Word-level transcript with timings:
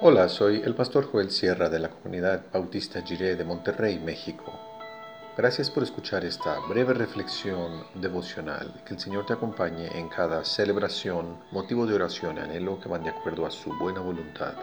Hola, 0.00 0.28
soy 0.28 0.62
el 0.64 0.76
pastor 0.76 1.10
Joel 1.10 1.28
Sierra 1.32 1.68
de 1.68 1.80
la 1.80 1.90
comunidad 1.90 2.44
Bautista 2.52 3.02
Jiré 3.02 3.34
de 3.34 3.44
Monterrey, 3.44 3.98
México. 3.98 4.52
Gracias 5.36 5.72
por 5.72 5.82
escuchar 5.82 6.24
esta 6.24 6.60
breve 6.68 6.94
reflexión 6.94 7.82
devocional. 7.94 8.80
Que 8.86 8.94
el 8.94 9.00
Señor 9.00 9.26
te 9.26 9.32
acompañe 9.32 9.88
en 9.98 10.08
cada 10.08 10.44
celebración, 10.44 11.40
motivo 11.50 11.84
de 11.84 11.96
oración 11.96 12.36
y 12.36 12.40
anhelo 12.40 12.78
que 12.78 12.88
van 12.88 13.02
de 13.02 13.10
acuerdo 13.10 13.44
a 13.44 13.50
su 13.50 13.76
buena 13.76 13.98
voluntad. 13.98 14.54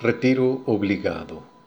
Retiro 0.00 0.62
obligado. 0.64 1.57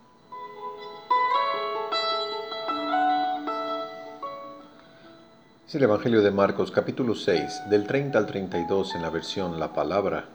El 5.73 5.83
Evangelio 5.83 6.21
de 6.21 6.31
Marcos 6.31 6.69
capítulo 6.69 7.15
6, 7.15 7.69
del 7.69 7.87
30 7.87 8.17
al 8.17 8.25
32 8.25 8.93
en 8.95 9.03
la 9.03 9.09
versión 9.09 9.57
La 9.57 9.71
Palabra. 9.71 10.25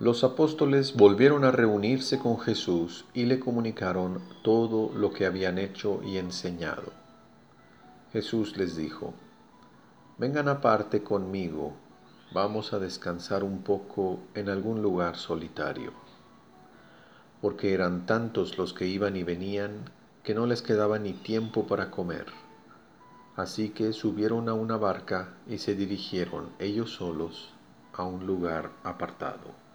Los 0.00 0.24
apóstoles 0.24 0.94
volvieron 0.96 1.44
a 1.44 1.52
reunirse 1.52 2.18
con 2.18 2.40
Jesús 2.40 3.04
y 3.14 3.26
le 3.26 3.38
comunicaron 3.38 4.20
todo 4.42 4.92
lo 4.92 5.12
que 5.12 5.26
habían 5.26 5.58
hecho 5.58 6.00
y 6.02 6.18
enseñado. 6.18 6.92
Jesús 8.12 8.56
les 8.56 8.74
dijo, 8.74 9.14
Vengan 10.18 10.48
aparte 10.48 11.04
conmigo, 11.04 11.74
vamos 12.32 12.72
a 12.72 12.80
descansar 12.80 13.44
un 13.44 13.62
poco 13.62 14.18
en 14.34 14.48
algún 14.48 14.82
lugar 14.82 15.14
solitario. 15.14 15.92
Porque 17.40 17.72
eran 17.74 18.06
tantos 18.06 18.58
los 18.58 18.74
que 18.74 18.88
iban 18.88 19.14
y 19.14 19.22
venían 19.22 19.84
que 20.24 20.34
no 20.34 20.46
les 20.46 20.62
quedaba 20.62 20.98
ni 20.98 21.12
tiempo 21.12 21.68
para 21.68 21.92
comer. 21.92 22.26
Así 23.36 23.68
que 23.68 23.92
subieron 23.92 24.48
a 24.48 24.54
una 24.54 24.78
barca 24.78 25.28
y 25.46 25.58
se 25.58 25.74
dirigieron 25.74 26.48
ellos 26.58 26.92
solos 26.92 27.50
a 27.92 28.02
un 28.02 28.26
lugar 28.26 28.70
apartado. 28.82 29.66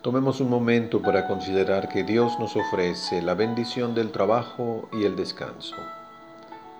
Tomemos 0.00 0.40
un 0.40 0.48
momento 0.48 1.02
para 1.02 1.26
considerar 1.26 1.90
que 1.90 2.02
Dios 2.02 2.38
nos 2.38 2.56
ofrece 2.56 3.20
la 3.20 3.34
bendición 3.34 3.94
del 3.94 4.10
trabajo 4.10 4.88
y 4.90 5.04
el 5.04 5.16
descanso. 5.16 5.76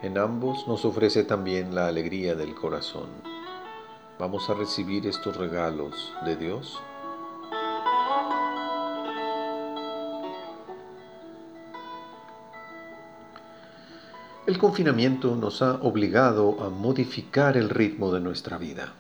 En 0.01 0.17
ambos 0.17 0.67
nos 0.67 0.87
ofrece 0.87 1.25
también 1.25 1.75
la 1.75 1.89
alegría 1.89 2.35
del 2.37 2.55
corazón. 2.55 3.09
¿Vamos 4.19 4.49
a 4.49 4.55
recibir 4.55 5.07
estos 5.07 5.37
regalos 5.37 6.15
de 6.25 6.37
Dios? 6.37 6.81
El 14.49 14.57
confinamiento 14.57 15.37
nos 15.37 15.61
ha 15.61 15.75
obligado 15.83 16.63
a 16.65 16.71
modificar 16.71 17.59
el 17.59 17.69
ritmo 17.69 18.11
de 18.15 18.21
nuestra 18.21 18.57
vida. 18.57 18.95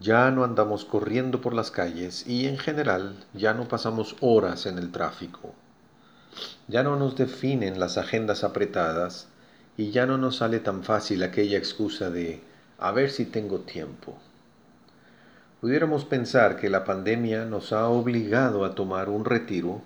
Ya 0.00 0.32
no 0.32 0.42
andamos 0.42 0.84
corriendo 0.84 1.40
por 1.40 1.54
las 1.54 1.70
calles 1.70 2.26
y 2.26 2.48
en 2.48 2.58
general 2.58 3.24
ya 3.34 3.54
no 3.54 3.68
pasamos 3.68 4.16
horas 4.20 4.66
en 4.66 4.78
el 4.78 4.90
tráfico. 4.90 5.54
Ya 6.66 6.82
no 6.82 6.96
nos 6.96 7.14
definen 7.14 7.78
las 7.78 7.98
agendas 7.98 8.42
apretadas 8.42 9.28
y 9.76 9.92
ya 9.92 10.06
no 10.06 10.18
nos 10.18 10.38
sale 10.38 10.58
tan 10.58 10.82
fácil 10.82 11.22
aquella 11.22 11.56
excusa 11.56 12.10
de 12.10 12.40
a 12.78 12.90
ver 12.90 13.12
si 13.12 13.26
tengo 13.26 13.60
tiempo. 13.60 14.18
Pudiéramos 15.60 16.04
pensar 16.04 16.56
que 16.56 16.68
la 16.68 16.82
pandemia 16.82 17.44
nos 17.44 17.72
ha 17.72 17.86
obligado 17.86 18.64
a 18.64 18.74
tomar 18.74 19.08
un 19.08 19.24
retiro 19.24 19.82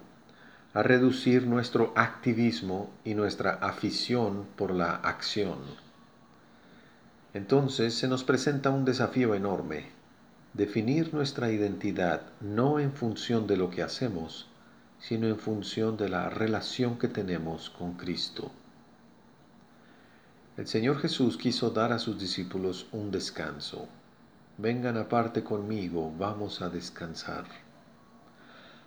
a 0.75 0.83
reducir 0.83 1.47
nuestro 1.47 1.93
activismo 1.97 2.91
y 3.05 3.15
nuestra 3.15 3.53
afición 3.55 4.47
por 4.57 4.73
la 4.73 4.95
acción. 4.95 5.59
Entonces 7.35 7.95
se 7.95 8.09
nos 8.09 8.25
presenta 8.25 8.71
un 8.71 8.85
desafío 8.85 9.35
enorme, 9.35 9.91
definir 10.55 11.13
nuestra 11.13 11.51
identidad 11.51 12.23
no 12.41 12.79
en 12.79 12.93
función 12.93 13.47
de 13.47 13.57
lo 13.57 13.71
que 13.71 13.83
hacemos, 13.83 14.49
sino 14.99 15.27
en 15.27 15.39
función 15.39 15.97
de 15.97 16.09
la 16.09 16.31
relación 16.31 16.99
que 16.99 17.09
tenemos 17.09 17.71
con 17.71 17.95
Cristo. 17.95 18.51
El 20.57 20.67
Señor 20.67 20.99
Jesús 20.99 21.37
quiso 21.37 21.71
dar 21.71 21.93
a 21.93 21.99
sus 21.99 22.19
discípulos 22.19 22.87
un 22.93 23.11
descanso. 23.11 23.89
Vengan 24.59 24.97
aparte 24.97 25.43
conmigo, 25.43 26.13
vamos 26.19 26.61
a 26.63 26.69
descansar. 26.69 27.45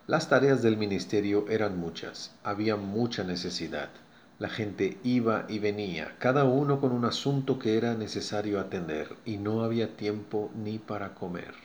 Las 0.07 0.29
tareas 0.29 0.61
del 0.61 0.77
ministerio 0.77 1.47
eran 1.49 1.79
muchas, 1.79 2.35
había 2.43 2.75
mucha 2.75 3.23
necesidad. 3.23 3.89
La 4.37 4.49
gente 4.49 4.99
iba 5.03 5.45
y 5.49 5.57
venía, 5.57 6.15
cada 6.19 6.43
uno 6.43 6.79
con 6.79 6.91
un 6.91 7.05
asunto 7.05 7.57
que 7.57 7.75
era 7.75 7.95
necesario 7.95 8.59
atender, 8.59 9.15
y 9.25 9.37
no 9.37 9.63
había 9.63 9.97
tiempo 9.97 10.51
ni 10.55 10.77
para 10.77 11.15
comer. 11.15 11.55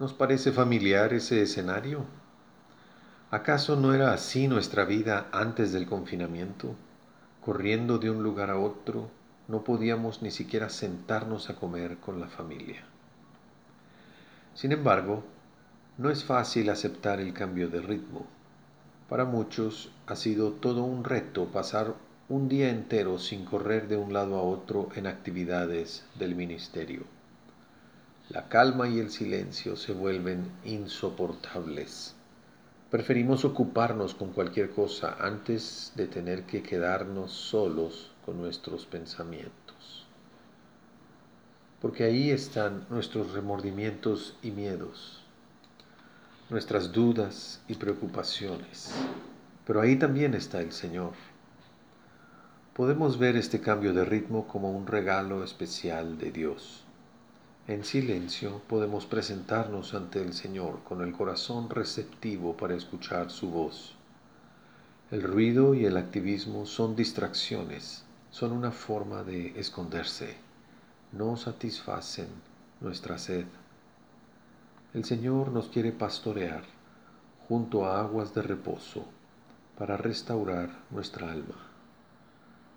¿Nos 0.00 0.12
parece 0.12 0.50
familiar 0.50 1.12
ese 1.12 1.40
escenario? 1.40 2.04
¿Acaso 3.30 3.76
no 3.76 3.94
era 3.94 4.12
así 4.12 4.48
nuestra 4.48 4.84
vida 4.84 5.28
antes 5.30 5.72
del 5.72 5.86
confinamiento? 5.86 6.74
Corriendo 7.44 7.98
de 7.98 8.10
un 8.10 8.24
lugar 8.24 8.50
a 8.50 8.58
otro, 8.58 9.08
no 9.46 9.62
podíamos 9.62 10.20
ni 10.20 10.32
siquiera 10.32 10.68
sentarnos 10.68 11.48
a 11.48 11.54
comer 11.54 11.98
con 11.98 12.18
la 12.18 12.26
familia. 12.26 12.82
Sin 14.54 14.72
embargo, 14.72 15.22
no 15.96 16.10
es 16.10 16.24
fácil 16.24 16.70
aceptar 16.70 17.20
el 17.20 17.32
cambio 17.32 17.68
de 17.68 17.80
ritmo. 17.80 18.26
Para 19.08 19.24
muchos 19.24 19.92
ha 20.06 20.16
sido 20.16 20.50
todo 20.50 20.82
un 20.82 21.04
reto 21.04 21.46
pasar 21.46 21.94
un 22.28 22.48
día 22.48 22.70
entero 22.70 23.18
sin 23.18 23.44
correr 23.44 23.86
de 23.86 23.96
un 23.96 24.12
lado 24.12 24.36
a 24.36 24.42
otro 24.42 24.88
en 24.96 25.06
actividades 25.06 26.04
del 26.18 26.34
ministerio. 26.34 27.04
La 28.28 28.48
calma 28.48 28.88
y 28.88 28.98
el 28.98 29.10
silencio 29.10 29.76
se 29.76 29.92
vuelven 29.92 30.50
insoportables. 30.64 32.16
Preferimos 32.90 33.44
ocuparnos 33.44 34.14
con 34.14 34.32
cualquier 34.32 34.70
cosa 34.70 35.16
antes 35.20 35.92
de 35.94 36.08
tener 36.08 36.42
que 36.44 36.62
quedarnos 36.62 37.30
solos 37.32 38.10
con 38.24 38.40
nuestros 38.40 38.84
pensamientos. 38.86 40.06
Porque 41.80 42.02
ahí 42.02 42.30
están 42.30 42.84
nuestros 42.90 43.32
remordimientos 43.32 44.36
y 44.42 44.50
miedos 44.50 45.23
nuestras 46.54 46.92
dudas 46.92 47.60
y 47.66 47.74
preocupaciones. 47.74 48.92
Pero 49.66 49.80
ahí 49.80 49.96
también 49.96 50.34
está 50.34 50.60
el 50.60 50.70
Señor. 50.70 51.10
Podemos 52.74 53.18
ver 53.18 53.34
este 53.34 53.60
cambio 53.60 53.92
de 53.92 54.04
ritmo 54.04 54.46
como 54.46 54.70
un 54.70 54.86
regalo 54.86 55.42
especial 55.42 56.16
de 56.16 56.30
Dios. 56.30 56.84
En 57.66 57.82
silencio 57.82 58.62
podemos 58.68 59.04
presentarnos 59.04 59.94
ante 59.94 60.22
el 60.22 60.32
Señor 60.32 60.78
con 60.84 61.02
el 61.02 61.12
corazón 61.12 61.70
receptivo 61.70 62.56
para 62.56 62.76
escuchar 62.76 63.32
su 63.32 63.50
voz. 63.50 63.96
El 65.10 65.24
ruido 65.24 65.74
y 65.74 65.86
el 65.86 65.96
activismo 65.96 66.66
son 66.66 66.94
distracciones, 66.94 68.04
son 68.30 68.52
una 68.52 68.70
forma 68.70 69.24
de 69.24 69.58
esconderse, 69.58 70.36
no 71.10 71.36
satisfacen 71.36 72.28
nuestra 72.80 73.18
sed. 73.18 73.46
El 74.94 75.04
Señor 75.04 75.50
nos 75.50 75.70
quiere 75.70 75.90
pastorear 75.90 76.62
junto 77.48 77.84
a 77.84 77.98
aguas 77.98 78.32
de 78.32 78.42
reposo 78.42 79.04
para 79.76 79.96
restaurar 79.96 80.70
nuestra 80.90 81.32
alma. 81.32 81.56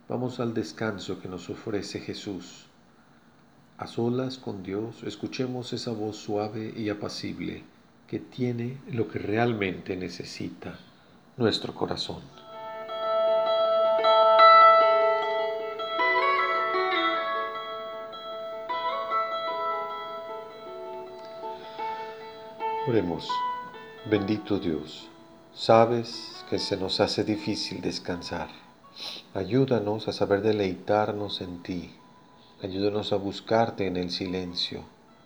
Vamos 0.09 0.39
al 0.39 0.55
descanso 0.55 1.21
que 1.21 1.27
nos 1.27 1.47
ofrece 1.47 1.99
Jesús. 1.99 2.65
A 3.77 3.85
solas 3.85 4.39
con 4.39 4.63
Dios, 4.63 5.03
escuchemos 5.03 5.73
esa 5.73 5.91
voz 5.91 6.17
suave 6.17 6.73
y 6.75 6.89
apacible 6.89 7.63
que 8.07 8.17
tiene 8.17 8.79
lo 8.91 9.07
que 9.07 9.19
realmente 9.19 9.95
necesita 9.95 10.79
nuestro 11.37 11.75
corazón. 11.75 12.23
Oremos, 22.87 23.27
bendito 24.09 24.59
Dios, 24.59 25.09
sabes 25.53 26.45
que 26.49 26.57
se 26.57 26.77
nos 26.77 27.01
hace 27.01 27.25
difícil 27.25 27.81
descansar. 27.81 28.47
Ayúdanos 29.33 30.07
a 30.07 30.13
saber 30.13 30.41
deleitarnos 30.41 31.41
en 31.41 31.61
ti. 31.63 31.93
Ayúdanos 32.63 33.11
a 33.11 33.17
buscarte 33.17 33.87
en 33.87 33.97
el 33.97 34.09
silencio 34.09 34.85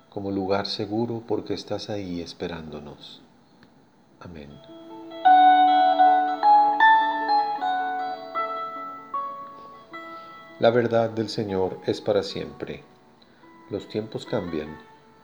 como 0.09 0.31
lugar 0.31 0.65
seguro 0.65 1.21
porque 1.27 1.53
estás 1.53 1.91
ahí 1.91 2.19
esperándonos. 2.19 3.21
Amén. 4.21 4.49
La 10.57 10.71
verdad 10.71 11.11
del 11.11 11.29
Señor 11.29 11.77
es 11.85 12.01
para 12.01 12.23
siempre. 12.23 12.83
Los 13.69 13.87
tiempos 13.87 14.25
cambian, 14.25 14.79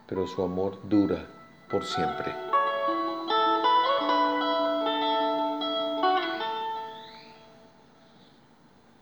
pero 0.06 0.28
su 0.28 0.40
amor 0.44 0.78
dura 0.88 1.26
por 1.68 1.84
siempre. 1.84 2.47